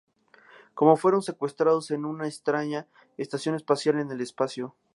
[0.73, 4.75] Como fueron secuestrados en una extraña estación espacial en el espacio.